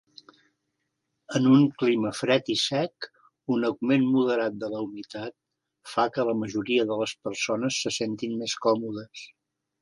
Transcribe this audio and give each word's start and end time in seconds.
En 1.39 1.43
un 1.57 1.65
clima 1.81 2.11
fred 2.19 2.49
i 2.53 2.55
sec, 2.61 3.07
un 3.57 3.67
augment 3.69 4.07
moderat 4.15 4.57
de 4.65 4.71
la 4.71 4.79
humitat 4.87 5.35
fa 5.93 6.07
que 6.17 6.27
la 6.31 6.37
majoria 6.41 6.87
de 6.93 6.99
les 7.03 7.15
persones 7.29 7.79
se 7.85 7.95
sentin 8.01 8.37
més 8.43 8.59
còmodes. 8.67 9.29